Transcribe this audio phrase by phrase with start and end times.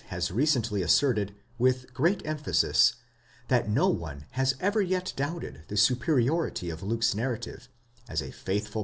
[0.07, 2.95] has recently asserted with great emphasis,
[3.49, 3.87] that no.
[3.87, 7.69] one has ever yet doubted the superiority of Luke's narrative,
[8.09, 8.79] as a faithful.